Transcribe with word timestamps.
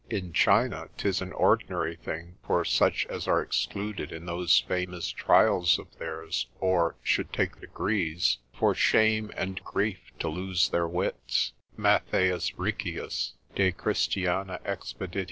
In 0.09 0.33
China 0.33 0.89
'tis 0.97 1.21
an 1.21 1.31
ordinary 1.33 1.95
thing 1.95 2.39
for 2.43 2.65
such 2.65 3.05
as 3.05 3.27
are 3.27 3.39
excluded 3.43 4.11
in 4.11 4.25
those 4.25 4.61
famous 4.67 5.09
trials 5.11 5.77
of 5.77 5.95
theirs, 5.99 6.47
or 6.59 6.95
should 7.03 7.31
take 7.31 7.61
degrees, 7.61 8.39
for 8.51 8.73
shame 8.73 9.31
and 9.37 9.63
grief 9.63 10.11
to 10.17 10.27
lose 10.27 10.69
their 10.69 10.87
wits, 10.87 11.53
Mat 11.77 12.01
Riccius 12.11 13.33
expedit. 13.55 15.19